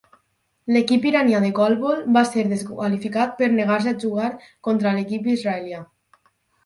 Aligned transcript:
L'equip 0.75 1.03
iranià 1.09 1.41
de 1.43 1.51
golbol 1.59 2.01
va 2.17 2.23
ser 2.29 2.45
desqualificat 2.53 3.37
per 3.43 3.51
negar-se 3.59 3.93
a 3.97 4.01
jugar 4.05 4.31
contra 4.69 4.95
l'equip 5.01 5.29
israelià. 5.39 5.85